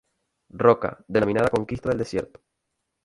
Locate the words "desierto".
1.99-2.41